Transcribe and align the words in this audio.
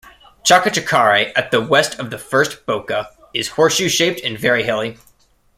Chacachacare, 0.43 1.31
at 1.35 1.51
the 1.51 1.61
west 1.61 1.99
of 1.99 2.09
the 2.09 2.17
first 2.17 2.65
Boca, 2.65 3.11
is 3.35 3.49
horseshoe 3.49 3.87
shaped 3.87 4.19
and 4.21 4.35
very 4.35 4.63
hilly. 4.63 4.97